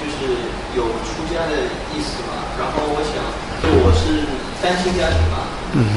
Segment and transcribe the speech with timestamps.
[0.00, 0.32] 就是
[0.78, 1.52] 有出家的
[1.92, 3.20] 意思嘛，然后我想，
[3.60, 4.24] 就我是
[4.62, 5.36] 单亲家庭嘛，
[5.74, 5.96] 嗯嗯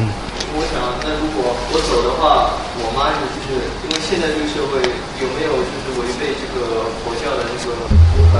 [0.56, 4.80] 我想，那如果我走的话，我妈就是因为现在这个社会
[5.20, 7.76] 有没有就是违背这个佛教的那个，
[8.32, 8.40] 呃，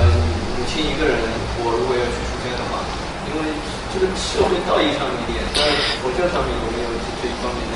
[0.56, 1.16] 母亲一个人，
[1.60, 2.80] 我如果要去出家的话，
[3.28, 3.52] 因为
[3.92, 5.60] 这个社会道义上一点，那
[6.00, 6.90] 佛教上面有没有
[7.22, 7.76] 这一方面的？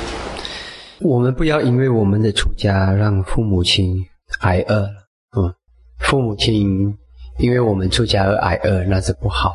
[1.00, 3.96] 我们不要因为我们的出家让父母亲
[4.40, 4.90] 挨饿了，
[5.36, 5.52] 嗯，
[5.98, 6.94] 父母亲
[7.40, 9.54] 因为我们出家而挨饿，那是不好。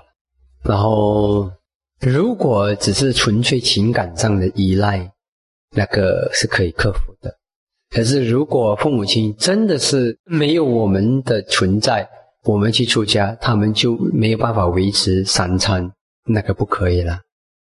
[0.63, 1.51] 然后。
[2.01, 5.09] 如果只是纯粹情感上的依赖，
[5.71, 7.33] 那个是可以克服的。
[7.89, 12.07] 可是，如果父母亲真的是没有我们的存在，
[12.43, 15.89] 我们去出家，他们就没有办法维持三餐，
[16.25, 17.17] 那个不可以了。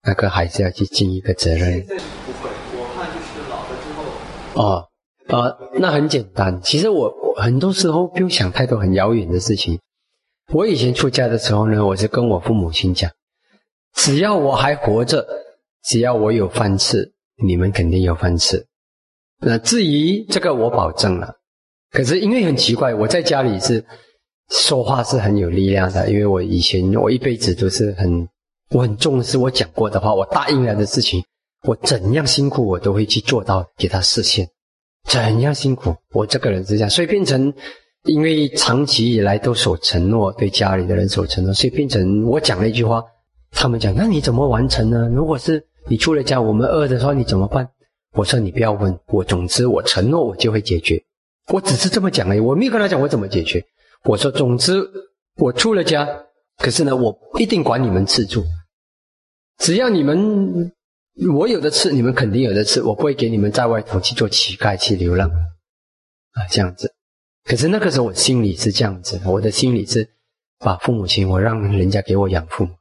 [0.05, 1.81] 那个还是要去尽一个责任。
[1.81, 4.63] 不会，我怕就是老了之后。
[4.63, 4.87] 哦，
[5.27, 6.59] 呃，那很简单。
[6.63, 9.79] 其实我很多时候不用想太多很遥远的事情。
[10.51, 13.09] 我以前出家的时候呢，我是跟我父母亲讲。
[13.95, 15.25] 只要我还活着，
[15.83, 17.13] 只要我有饭吃，
[17.43, 18.65] 你们肯定有饭吃。
[19.39, 21.35] 那至于这个，我保证了。
[21.91, 23.85] 可是因为很奇怪，我在家里是
[24.49, 28.27] 说话是很有力量的，因为我以前我一辈子都是很
[28.71, 31.23] 我很重视我讲过的话，我答应了的事情，
[31.67, 34.47] 我怎样辛苦我都会去做到，给他实现。
[35.09, 37.53] 怎样辛苦，我这个人是这样，所以变成
[38.03, 43.03] 因为长期以来都守承诺，对家里的人守承诺，所以变成我讲了一句话。
[43.55, 45.07] 他们讲：“那你怎么完成呢？
[45.13, 47.69] 如果是你出了家，我们饿的时候你怎么办？”
[48.17, 51.01] 我说：“你不要问我，总之我承诺我就会解决。
[51.49, 53.63] 我只是这么讲而已，我没有跟他讲我怎么解决。
[54.05, 54.83] 我说：总之
[55.37, 56.07] 我出了家，
[56.57, 58.43] 可是呢，我一定管你们吃住。
[59.59, 60.73] 只要你们
[61.35, 62.81] 我有的吃，你们肯定有的吃。
[62.81, 66.92] 我不会给你们在外头去做乞丐去流浪啊，这样子。
[67.45, 70.09] 可是那个时候我心里是这样子，我的心里是
[70.59, 72.71] 把父母亲，我让人家给我养父母。”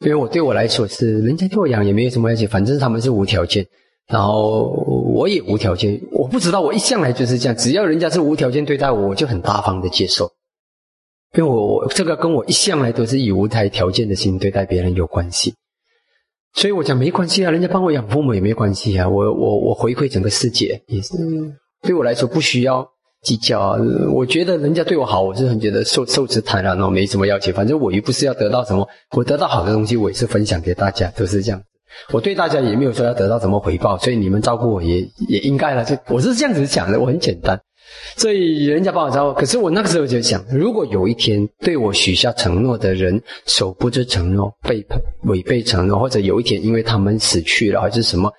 [0.00, 3.66] 因为我对我来说是人家对我养也没有什么关系，反正他们是无条件，
[4.08, 4.70] 然后
[5.14, 5.98] 我也无条件。
[6.10, 10.30] 我不知道，我一向来就是这样，只要人家是无条件对待我，我就很大方的接受。
[11.36, 15.54] 因为我我这个跟我一向来都是以无条件的心对待别人有关系，
[16.54, 21.14] 所以我讲没关系啊，人家帮我养父母也没关系啊，我我我回馈整个世界也是
[21.82, 22.93] 对我来说不需要。
[23.24, 23.78] 计较啊！
[24.12, 27.50] 我觉得人家对我好，我是很觉得受受之坦然哦，没什么要求。
[27.52, 28.86] 反正我又不是要得到什么，
[29.16, 31.60] 我得到好的东西，我也是分享给大家，都是这样。
[32.12, 35.84] 我对大家也没有说要得到什么回报，所以你们照顾我也也应该了。
[35.84, 37.58] 就我是这样子想的，我很简单。
[38.16, 48.30] 所以人家帮我照顾，可是我那个时候就想，如果有一天对我许下承诺的人守不住承诺，背叛违背承诺，或者有一天因为他们死去了，还是什么？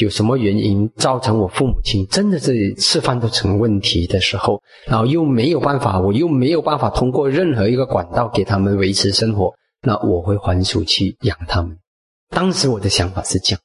[0.00, 11.76] 有什么原因造成我父母亲真的是吃饭都成问题的时候，然后又没有办法，我又没有办法通过任何一个管道给他们维持生活，那我会还俗去养他们。
[12.30, 13.60] 当时我的想法是这样，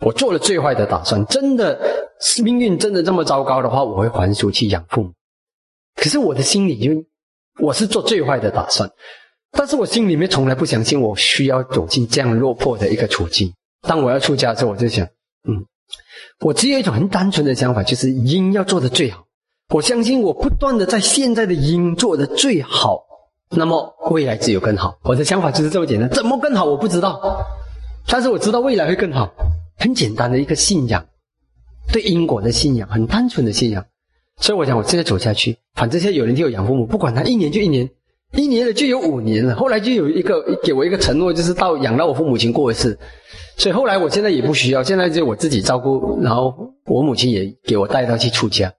[0.00, 1.78] 我做了最坏的打算，真的
[2.42, 5.12] 命运真的这么糟糕的话，我会还俗去养父母。
[5.94, 7.04] 可是我的心里就
[7.60, 8.90] 我是做最坏的打算，
[9.52, 13.52] 但是我心里面从来不相信我需要走进这样落魄的一个处境。
[13.82, 15.06] 当我要出家的时候，我就想。
[15.46, 15.64] 嗯，
[16.40, 19.24] 我只有一种很单纯的想法，就是因要做的最好。
[19.70, 23.04] 我相信我不断的在现在的因做的最好，
[23.50, 24.98] 那么未来只有更好。
[25.02, 27.20] 我的想法就是这么简单，怎么更好我不知道，
[28.06, 29.32] 但是我知道未来会更好。
[29.78, 31.06] 很简单的一个信仰，
[31.92, 33.84] 对因果的信仰，很单纯的信仰。
[34.38, 37.90] 所以我想，我现在走下去，反正现在有人替我养父母，不管他一年就一年，
[38.32, 39.54] 一年了就有五年了。
[39.54, 42.98] 后来就有一个给我一个承诺，就是到养到我父母亲过世。
[43.56, 46.54] 所以后来我现在也不需要，现在就我自己照顾，然后
[46.86, 48.72] 我母亲也给我带到去出家，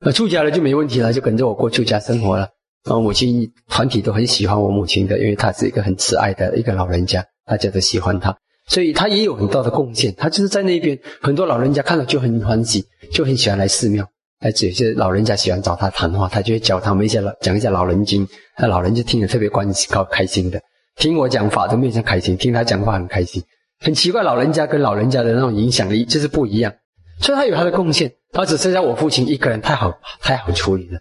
[0.00, 2.48] 那出家了就没问题了，就跟着我过出家生活了。
[2.84, 8.36] 然后母亲团体都很喜欢我母亲的，因为她是一个很慈爱的一个老人家，大家都喜欢她，
[8.66, 10.12] 所以她也有很大的贡献。
[10.16, 14.06] 她就是在那边，很多老人家看了就很欢喜，就很喜欢来寺庙。
[14.40, 18.26] 而且有些老人家喜欢找他谈话，他就会教他们一些老讲一些老人经，
[18.58, 20.60] 那老人就听得特别关心高开心的，
[20.96, 23.42] 听我讲法都没有开心，听他讲话很开心。
[23.80, 26.72] 很奇怪，老人家跟老人家的那种影响力就是不一样，
[27.20, 31.00] 所以他有他的贡献，他只剩下我父亲一个人，太好太好处理了。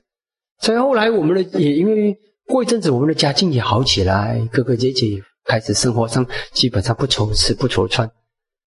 [0.59, 8.09] 所以后来我们的也因为过一阵子，我们的家境也好起来，哥哥姐姐开始生活上基本上不愁吃不愁穿，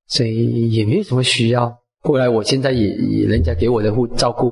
[0.06, 1.76] 所以也没有什么需要。
[2.06, 4.48] 后来我现在也也人家给我的护照顾，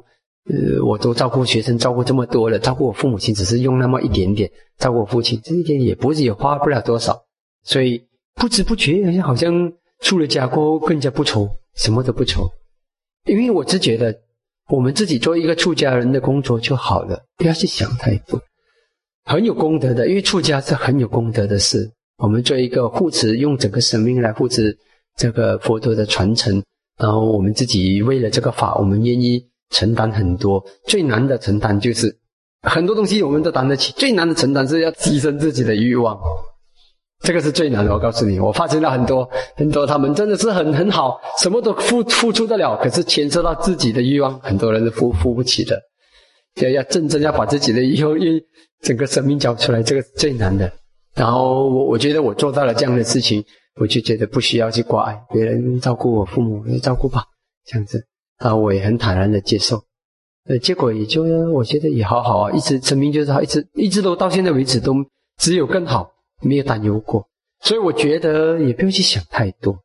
[0.50, 7.24] 呃，我都照顾学生照顾这么多了，照顾我父母亲只是用那么一点点，照顾我父亲这一点也不是也花不了多少，
[7.62, 8.02] 所以。
[8.36, 12.50] 不知不觉，好像好像出了家过后更加不愁，什么都不愁。
[13.26, 14.12] 因为我是觉得，
[14.68, 18.42] 我们自己做一个出家人的工作就好了，不要去想太多。
[19.24, 21.88] 很有功德的，因为出家是很有功德的事。
[22.16, 24.76] 我们做一个护持，用整个生命来护持
[25.16, 26.60] 这个佛陀的传承，
[26.98, 30.64] 然后我们自己为了这个法，我们愿意承担很多。
[30.86, 32.16] 最难的承担就是
[32.62, 36.18] 很多东西我们都担得起，最难的承担是要牺牲自己的欲望，
[37.22, 37.92] 这个是最难的。
[37.92, 45.80] 我告诉你，我发现了很多很多，他们真的是很很好，什么都付付出得了，可是牵涉到自己的欲望，很多人是付付不起的。
[46.62, 48.16] 要要真正要把自己的欲望、
[48.82, 50.70] 整个生命交出来，这个是最难的。
[51.16, 53.44] 然后我我觉得我做到了这样的事情，
[53.80, 57.24] 我就觉得不需要去挂碍别人照顾我父母，就照顾吧，
[57.64, 58.06] 这样子，
[58.38, 59.82] 然后我也很坦然的接受，
[60.48, 64.94] 呃，结果也就我觉得也好好啊，一直生命就是好，一直一直都到现在为止都
[65.38, 66.10] 只有更好，
[66.40, 67.26] 没有担忧过，
[67.60, 69.76] 所以我觉得也不用去想太多，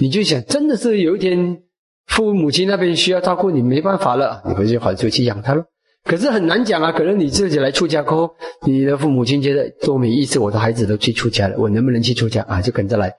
[0.00, 1.62] 你就想真的是有一天
[2.06, 5.64] 父母亲那边需要照顾你，没办法了，你回去还出去养他了。
[6.04, 8.34] 可是很难讲啊，可能你自己来出家后，
[8.66, 12.60] 你的父母亲觉得多没意思，我的孩子都去出家了，我能不能去出家啊？
[12.60, 13.14] 就跟着来，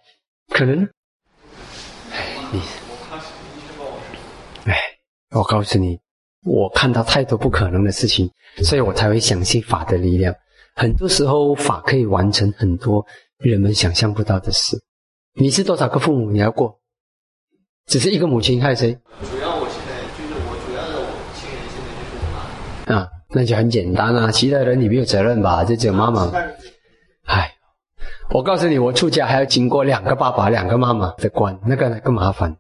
[0.49, 0.83] 可能？
[2.11, 2.59] 哎，你，
[4.65, 4.75] 哎，
[5.29, 5.99] 我告诉你，
[6.43, 8.29] 我看到太多不可能的事情，
[8.63, 10.33] 所以我才会相信法的力量。
[10.75, 13.05] 很多时候，法可以完成很多
[13.37, 14.75] 人们想象不到的事。
[15.35, 16.31] 你是多少个父母？
[16.31, 16.79] 你要过？
[17.85, 18.97] 只是一个母亲，还有谁？
[23.33, 25.63] 那就很简单啊，其他人你没有责任吧？
[25.63, 26.31] 就只有妈妈。
[27.25, 27.53] 唉，
[28.31, 32.57] 我告诉你，我出家还要经过两个爸爸、两个妈妈的关，那个更麻烦。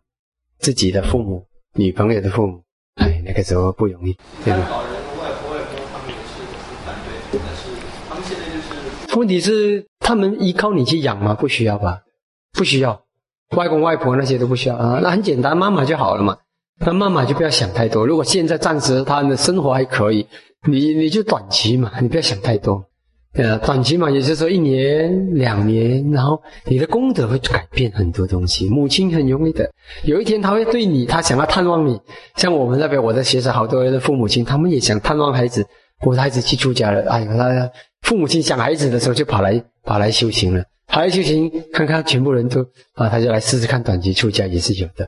[0.59, 1.45] 自己的父母、
[1.75, 2.61] 女朋友的父母，
[2.95, 4.15] 唉，那个时候不容易，
[4.45, 4.59] 对吧？
[4.69, 6.43] 老人、外婆、外公他们也是
[6.85, 7.69] 反对，但是
[8.07, 9.17] 他们现在就是……
[9.17, 11.33] 问题是，他们依靠你去养吗？
[11.33, 12.01] 不需要吧？
[12.53, 13.01] 不需要，
[13.57, 16.37] 外公外婆那些都不需要啊，那很简单，妈妈就好了嘛。
[16.83, 18.07] 那妈妈就不要想太多。
[18.07, 20.27] 如果现在暂时他的生活还可以，
[20.67, 22.83] 你你就短期嘛，你不要想太多。
[23.33, 28.67] 呃，短期嘛，也就是说一年两年，然后你的功德会改变很多东西。
[28.67, 29.71] 母亲很容易的，
[30.03, 31.97] 有一天他会对你，他想要探望你。
[32.35, 35.65] 像我们那边我的学生，好多人的父母亲，他们也想探望孩子。
[36.05, 37.71] 我的孩子去出家了，哎呀，他
[38.01, 42.61] 父母亲想孩子的时候就跑来跑来修行了，跑来修行看看全部人都
[42.95, 45.07] 啊，他就来试试看短期出家也是有的。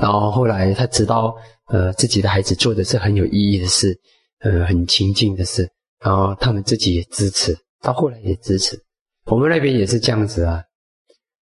[0.00, 1.34] 然后后来他知道，
[1.66, 3.98] 呃，自己的孩子做的是很有意义的事，
[4.40, 5.68] 呃，很亲近的事，
[6.00, 8.80] 然后他们自己也支持，到后来也支持。
[9.26, 10.62] 我们那边也是这样子啊，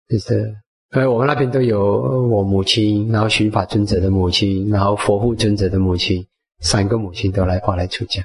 [0.08, 0.54] 就是，
[0.90, 1.80] 呃，我们那边都有
[2.28, 6.26] 我母亲，然后寻法尊者的母亲，然后佛护尊者的母亲，
[6.60, 8.22] 三个母亲都来跑来出家。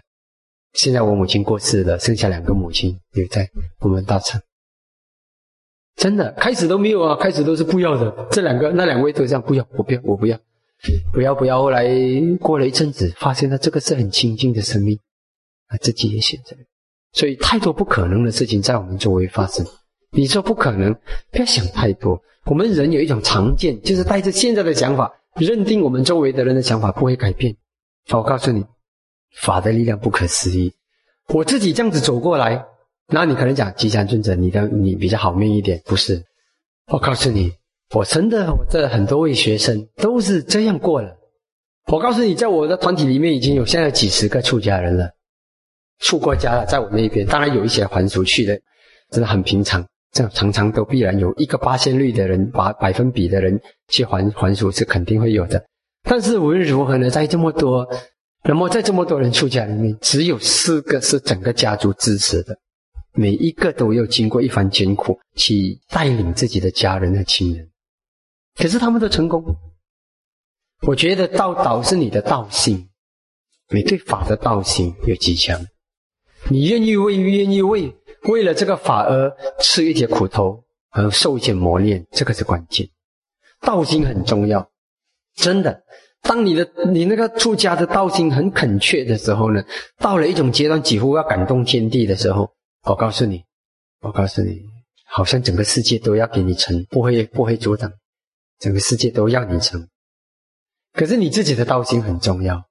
[0.74, 4.40] 现在我母亲过世了，剩下两个母亲留在我们大城。
[5.96, 8.28] 真的，开始都没有啊，开始都是不要的。
[8.30, 10.38] 这两个，那两位都这样，不要，我不要，我不要，
[11.12, 11.62] 不要，不要。
[11.62, 11.88] 后来
[12.40, 14.98] 过了一阵子，发现他这个是很清净的生命，
[15.68, 16.56] 啊，自己也选择。
[17.14, 19.66] 所以太多不可能的事情在我们周围发生。
[20.12, 20.94] 你说不可能，
[21.32, 22.22] 不要想太多。
[22.46, 27.56] 我们人有一种常见，就是带着现在的想法，认定我们周围的人的想法不会改变。
[28.12, 28.66] 我告诉你，
[29.36, 30.74] 法的力量不可思议。
[31.28, 32.66] 我自己这样子走过来。
[33.12, 36.24] 那你可能讲吉祥尊者，你的你比较好命一点，不是？
[36.92, 37.52] 我告诉你，
[37.96, 41.18] 我真的，我这很多位学生都是这样过了。
[41.88, 45.10] 我告诉你，在我的团体里面已经有现在几十个出家人了，
[46.00, 48.60] 出过家了，在我那边，当然有一些还俗去的，
[49.10, 49.86] 真的很平常。
[50.12, 53.60] 这样常常都必然有一个八仙率的人，把百分比的人
[53.90, 55.64] 去还还俗是肯定会有的。
[56.04, 57.88] 但是无论如何呢，在这么多，
[58.44, 62.56] 那么在这么多人出家里面，只有四个是整个家族支持的。
[63.14, 67.69] 每一个都要经过一番艰苦，去带领自己的家人和亲人，
[68.60, 69.42] 可是他们的成功，
[70.82, 72.90] 我觉得道导是你的道心，
[73.70, 75.66] 你对法的道心有极强，
[76.50, 80.62] 你愿意为愿意为为了这个法而吃一些苦头，
[80.92, 82.86] 而受一些磨练，这个是关键。
[83.62, 84.70] 道心很重要，
[85.36, 85.82] 真的。
[86.22, 89.64] 当你的你那个出家的道心很恳切的时候呢，
[90.00, 92.52] 到了一种阶段，几乎要感动天地的时候。
[92.84, 93.44] 我告诉你，
[94.02, 94.62] 我告诉你，
[95.06, 97.90] 好像整个世界都要给你成，不会不会阻挡，
[98.60, 99.88] 整个世界都要你成。
[100.94, 102.64] 可是你自己的道心很重要，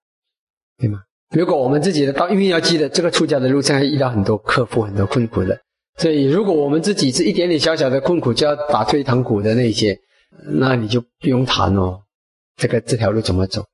[0.77, 1.01] 对吗？
[1.31, 5.61] 如果我们自己的道，因为要记得这个出家的路上遇到很多克服很多困苦的，
[5.97, 9.99] 所以如果我们自己是一点点小小的困苦就要打退堂鼓的那些，
[10.45, 12.01] 那你就不用谈哦。
[12.57, 13.65] 这个这条路怎么走？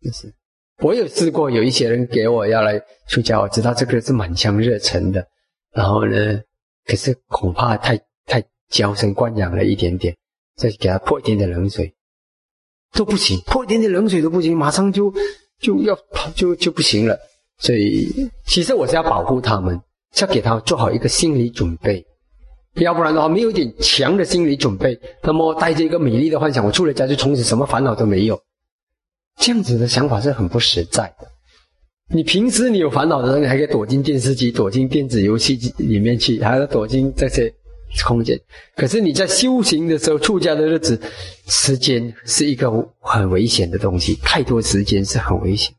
[0.00, 0.32] 就是
[0.78, 5.26] 我有试过，有一些人给我要来出家，我知道这个是满腔热忱的。
[5.72, 6.40] 然后呢？
[6.84, 10.16] 可是恐怕太太娇生惯养了一点点，
[10.56, 11.92] 再给他泼一点点冷水
[12.92, 15.12] 都不行，泼一点点冷水都不行，马上就
[15.60, 15.98] 就要
[16.34, 17.18] 就就不行了。
[17.58, 18.08] 所以
[18.46, 19.80] 其实我是要保护他们，
[20.20, 22.04] 要给他做好一个心理准备，
[22.74, 28.40] 要不然的话，没有一点强的心理准备，那么带着一个美丽的幻想，我出了家就从此什么烦恼都没有，
[29.38, 31.28] 这样子的想法是很不实在的。
[32.14, 37.50] 你平时你有烦恼的时候，你还可以躲进电视机、躲进电子游戏机里面去，还要躲进这些
[38.04, 38.38] 空间。
[38.76, 41.00] 可是你在修行的时候、出家的日子，
[41.46, 42.70] 时间是一个
[43.00, 45.74] 很危险的东西，太多时间是很危险。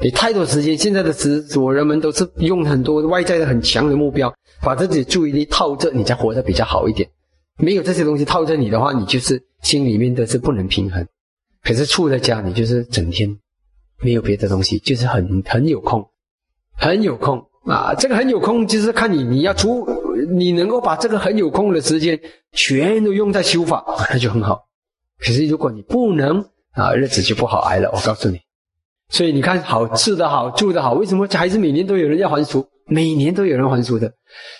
[0.00, 7.08] 你太多时间，现在的执着人们都是用很多外在的很强的目标，把自己注意力套着，你才活得比较好一点。
[7.58, 11.06] 没有这些东西套着你的话，你就是心里面的是不能平衡。
[11.62, 13.38] 可是出了家，你就是整天
[14.00, 16.04] 没有别的东西，就是很很有空，
[16.76, 17.94] 很有空啊！
[17.94, 19.86] 这个很有空，就是看你你要出，
[20.30, 22.18] 你能够把这个很有空的时间
[22.52, 24.66] 全都用在修法，那就很好。
[25.18, 27.90] 可是如果你不能啊，日子就不好挨了。
[27.92, 28.40] 我告诉你。
[29.10, 32.66] 所以你看，好吃的好，住的好，为什么还是每年都有人要还俗？
[32.86, 34.12] 每年都有人还俗的。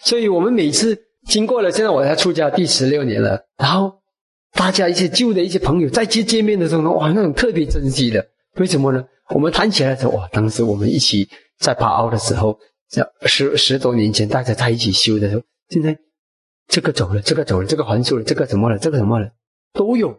[0.04, 3.92] 所以我们每次经过了，现在我才出家第十六年了，然后
[4.52, 8.24] 大家一些旧的一些朋友再去见面的时候，哇，那种特别珍惜的。
[8.56, 9.02] 为什么呢？
[9.30, 11.26] 我们谈起来的时候，哇，当时我们一起
[11.58, 12.58] 在爬凹的时候，
[12.92, 15.98] 这十十多年前大家在一起修的时候，现在
[16.68, 19.30] 这个走了，这个走了，这个还俗了，这个怎么了，这个怎么了，
[19.72, 20.14] 都有。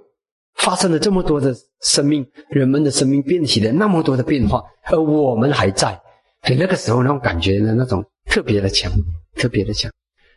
[0.56, 6.00] 发生了这么多的生命，人们的生命变起了那么多的变化，而我们还在。
[6.44, 8.92] 所以那个时候那种感觉呢，那种特别的强，
[9.36, 9.92] 特别的强。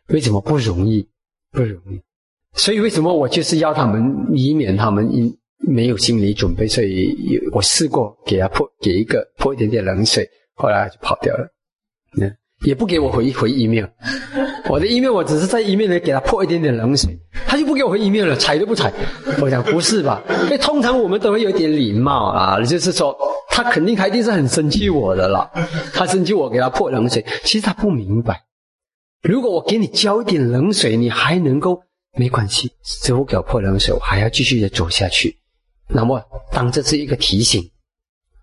[0.08, 1.06] 为什么不容易？
[1.52, 2.00] 不容易。
[2.54, 11.46] 所以为什么我就是要他们，以免他们因没有心理准备，所以我试过给他泼给一个泼一点点冷水，后来就跑掉了。
[12.20, 13.86] 嗯，也不给我回回 email。
[14.68, 18.92] 我的 email 我只是在 email 里给他泼一点点冷水，他就不给我回 email 了，睬都不睬。
[19.40, 20.22] 我想不是吧？
[20.44, 23.16] 因为通常我们都会有点礼貌啊，就是说
[23.48, 25.48] 他肯定他一定是很生气我的了，
[25.94, 28.42] 他生气我给他泼冷水，其实他不明白。
[29.22, 31.80] 如果我给你浇一点冷水，你还能够
[32.18, 32.70] 没关系，
[33.02, 35.36] 只我给我泼冷水，我还要继续的走下去。
[35.88, 36.20] 那么
[36.50, 37.62] 当这是一个提醒。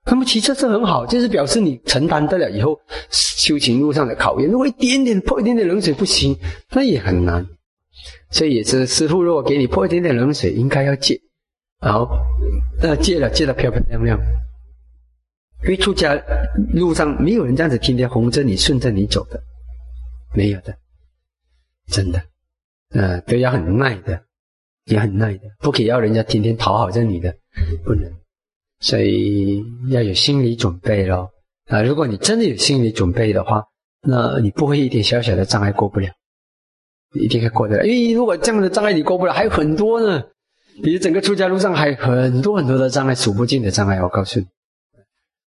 [0.06, 2.80] 那么其实是很好，就是表示你承担得了以后
[3.10, 4.50] 修行路上的考验。
[4.50, 6.38] 如果一点点泼一点点冷水不行，
[6.72, 7.46] 那也很难。
[8.30, 11.20] 所以也是师傅如果给你泼一点点冷水，应该要戒，
[11.80, 12.10] 然后
[12.82, 14.20] 那戒了戒得漂漂亮亮。
[15.64, 16.14] 因为出家
[16.74, 19.42] 路上没有人这样子天天哄着你顺着你走的，
[20.34, 20.76] 没有的，
[21.88, 22.22] 真的，
[22.90, 24.22] 呃都要很耐的，
[24.86, 27.34] 也很耐的，不可以要人家天天讨好着你的，
[27.86, 28.12] 不能。
[28.84, 31.30] 所以要有心理准备咯。
[31.68, 31.82] 啊！
[31.82, 33.64] 如果你真的有心理准备的话，
[34.02, 36.10] 那你不会一点小小的障碍过不了，
[37.16, 37.88] 你一定会过得了。
[37.88, 40.22] 因为如果这样的障碍你过不了，还有很多呢。
[40.84, 44.02] 你整个出家路上还有很多很多的障碍，数不尽的障碍。
[44.04, 44.46] 我告诉你，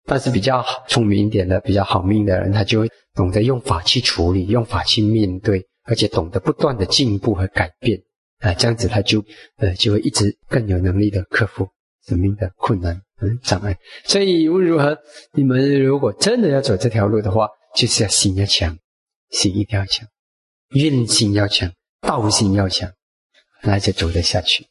[0.06, 8.00] 但是比较聪明一点的、比较好命的人，他就会懂得用法去处理，用法去面对，而且懂得不断的进步和改变。
[8.38, 9.22] 啊，这样子他就
[9.58, 11.68] 呃就会一直更有能力的克服
[12.06, 13.02] 生命的困难。
[13.20, 13.78] 嗯，障碍。
[14.04, 14.98] 所以无论如何，
[15.32, 18.76] 你们如果真的要走这条路的话，就是要心要强，
[19.30, 20.06] 心一定要强，
[20.70, 22.90] 运心要强，道心要强，
[23.62, 24.66] 那就走得下去。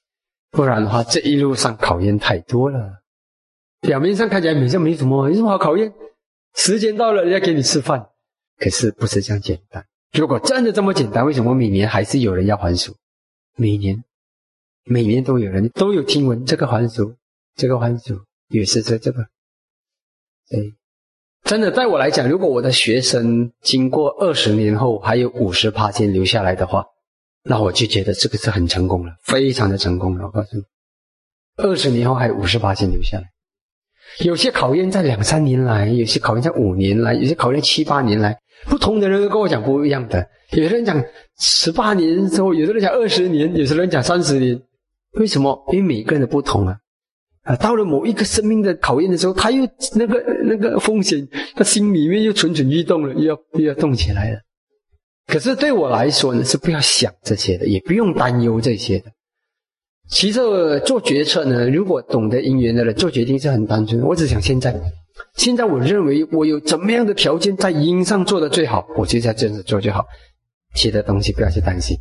[0.51, 3.01] 不然的话，这一路上考验太多了。
[3.81, 5.93] 表面上看起来好像没什么，有什么好考验？
[6.55, 8.07] 时间到了，人家给你吃饭，
[8.57, 9.85] 可是不是这样简单。
[10.13, 12.95] 如果真的这么简单，为什么每年还是有人要还俗？
[13.57, 14.03] 每年，
[14.85, 17.15] 每年都有人都有听闻这个还俗，
[17.55, 18.19] 这个还俗。
[18.49, 19.25] 也是在这个，
[20.49, 20.73] 对，
[21.43, 26.85] 真的，在我来讲，如果我的学生经过二十年后还有五十趴间留下来的话，
[27.43, 30.25] 那我就觉得这个是很成功了，非常的成功了。
[30.25, 30.63] 我告诉你，
[31.57, 33.25] 二十年后还有五十八间留下来，
[34.23, 40.27] 有些考验在两三年来，有些考验在五年来，有些考验七八年来，不同的人跟我讲不一样的。
[40.51, 41.03] 有的人讲
[41.39, 44.61] 十八年之后，有的人讲二十年，有的人讲三十年。
[45.13, 45.65] 为什么？
[45.71, 46.77] 因为每个人的不同啊。
[47.45, 51.25] 啊，到了某一个生命的考验的时候，他又那个那个风险，
[51.55, 54.39] 他心里面又蠢蠢欲动了，又要又要动起来了。
[55.27, 59.11] 可是对我来说呢，是不要想这些的，也不用担忧这些的。
[60.09, 60.39] 其实
[60.81, 64.01] 做决策呢，如果懂得因缘的人，做决定是很单纯。
[64.01, 64.75] 我只想现在，
[65.35, 70.03] 现在我认为我有怎么样的条件在因上做的最好，我就在这样子做就好。
[70.75, 71.95] 其他东西不要去担心，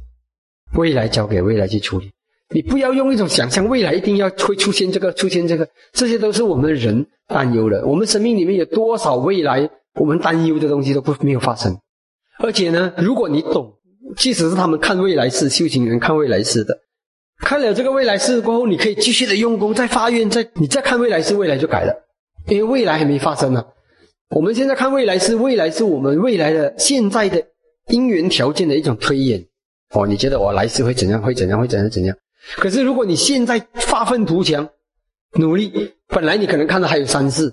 [0.75, 2.11] 未来交给未来去处理。
[2.53, 7.87] 你不要用一种想象，未来一定要会出现这个，出现这个，这些都是我们人担忧的。
[7.87, 11.77] 我们生命里面有多少未来，我们担忧的东西都不没有发生。
[12.39, 13.73] 而且呢，如果你懂，
[14.17, 16.79] 即使是他们看未来世修行人看未来世的，
[17.39, 21.95] 看了这个未来世过后，你可以继续的用功，再发愿，再你再看未来世，未来就改了，
[22.49, 23.65] 因为未来还没发生呢。
[24.31, 27.43] 我们现在看未来式，未来是我们未来的现在的
[27.89, 29.45] 因缘条件的一种推演。
[29.95, 31.23] 哦，你觉得我来世会怎样？
[31.23, 31.59] 会怎样？
[31.59, 31.89] 会怎样？
[31.89, 32.17] 怎样？
[32.57, 34.69] 可是如果你现在发愤图强，
[35.39, 35.73] 努力，
[36.09, 37.53] 本来你可能看到还有三次，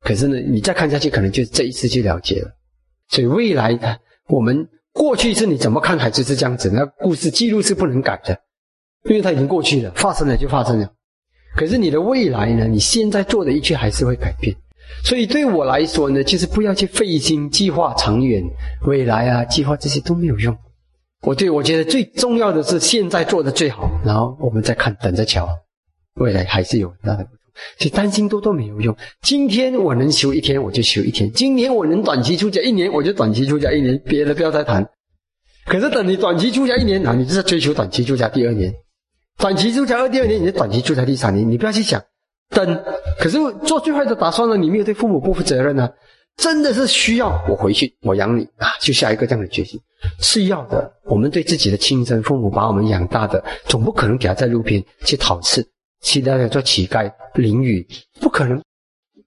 [0.00, 2.50] 可是呢，你再看下去，可能就这一次就了结了。
[3.08, 3.78] 所以未来
[4.28, 6.70] 我们过去是你怎么看，还是是这样子？
[6.70, 8.38] 那故事记录是不能改的，
[9.04, 10.90] 因为它已经过去了，发生了就发生了。
[11.56, 12.66] 可是你的未来呢？
[12.66, 14.56] 你现在做的一切还是会改变。
[15.04, 18.42] 所以对我来说呢，就是不要去费心计划长远，
[18.86, 20.56] 未来啊，计划这些都没有用。
[21.22, 25.48] 我对我觉得最重要的是现在做的最好，然后我们再看，等着瞧，
[26.14, 27.38] 未来还是有很大的不同。
[27.78, 28.96] 所以担心多多没有用。
[29.22, 34.84] 今天我能休一天，我就休一天；今年我能短期出家一年，我就短期出家一年，别的不要再谈。
[35.66, 38.72] 可是等你短期出家一年，那你就是追求短期出家第二年；
[39.38, 41.48] 短期出家二第二年，你就短期出家第三年。
[41.48, 42.02] 你不要去想
[42.48, 42.82] 等。
[43.20, 44.56] 可是做最坏的打算呢？
[44.56, 45.88] 你没有对父母不负责任呢？
[46.36, 48.68] 真的是需要我回去，我养你啊！
[48.80, 49.80] 就下一个这样的决心
[50.20, 50.92] 是要的。
[51.04, 55.64] 我们对自己的亲生父母把我们养大的，总不可能给他在路边去讨吃，
[56.00, 57.86] 去那里做乞丐淋雨，
[58.20, 58.60] 不可能。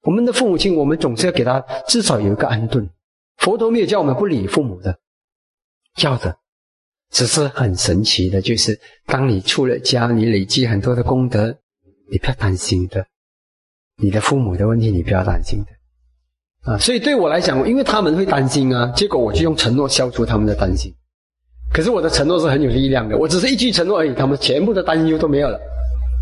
[0.02, 2.90] 我们的父母亲，我们总是要给他至少有一个安顿。
[3.38, 4.98] 佛陀没有叫我们不理父母的，
[6.02, 6.38] 要的，
[7.12, 11.58] 只是很神奇的，就是当你出了家，你累积很多的功德，
[12.10, 13.06] 你不要担心的，
[13.98, 15.72] 你的父母的问题你不要担心的。
[16.66, 20.92] 啊，所以对我来讲，因为他们会担心啊，结果我就用承诺消除他们的担心。
[21.72, 25.60] 可是我的承诺是很有力量的，我只是一句承诺而已，他们全部的担忧都没有了，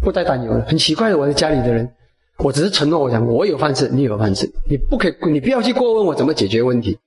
[0.02, 0.66] 不再担忧了。
[0.68, 1.90] 很奇怪的，我的家里的人，
[2.40, 6.98] 我只是承诺，我讲我有饭吃，你有饭吃，你不可以，你不要去过问我怎么解决问题，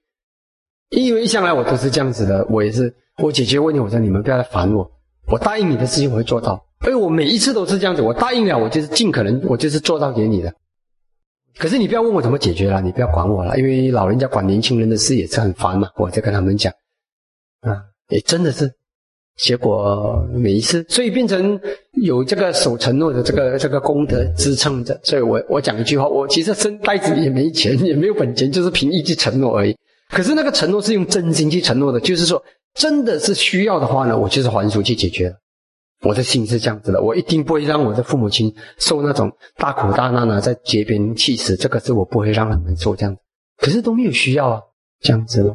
[0.90, 4.90] 因为一向来我都是这样子的，我也是我解决问题，我说你们不要来烦我，
[5.26, 10.54] 我答应你的事情我会做到，所以我每一次都是这样子，我答应了，我就是尽可能，我就是做到给你的。
[11.58, 15.88] 可是你不要问我怎么解决了，你不要管我了，因为老人家管年轻人的事也是很烦嘛。
[15.96, 16.72] 我在跟他们讲，
[17.62, 18.70] 啊，也真的是，
[19.38, 21.58] 结果每一次，所以变成
[22.02, 25.00] 有这个守承诺的这个这个功德支撑着。
[25.02, 29.74] 所以我我讲一句话，我其实生袋子也没钱，也没有本钱，就是凭一句承诺而已。
[30.10, 32.42] 可是那个承诺是用真心去承诺的，就是说
[32.74, 35.36] 真的是需要的话呢，我就是还俗去解决了。
[36.02, 43.20] 我的心是这样子的，我一定不会让我的父母亲受那种大苦大难啊，在街边气死，这个是我不会让他们做这样子。
[43.58, 44.60] 可是都没有需要啊，
[45.00, 45.54] 这样子。